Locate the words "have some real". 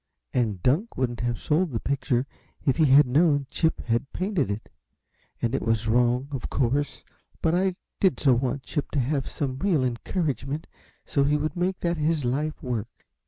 8.99-9.83